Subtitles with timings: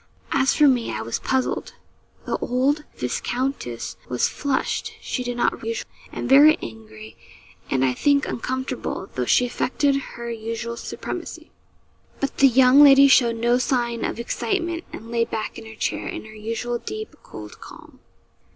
[0.31, 1.75] As for me, I was puzzled.
[2.25, 7.15] The old viscountess was flushed (she did not rouge), and very angry,
[7.69, 11.51] and, I think, uncomfortable, though she affected her usual supremacy.
[12.19, 16.07] But the young lady showed no sign of excitement, and lay back in her chair
[16.07, 17.99] in her usual deep, cold calm.